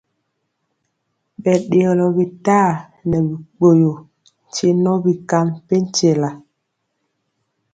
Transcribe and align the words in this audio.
Ɓɛ 1.43 1.53
ɗeyɔlɔ 1.69 2.05
bitaa 2.15 2.71
nɛ 3.09 3.17
bikpoyo 3.29 3.91
nkye 4.47 4.69
nɔ 4.83 4.91
bi 5.03 5.13
ka 5.29 5.37
mpenkyela. 5.49 6.29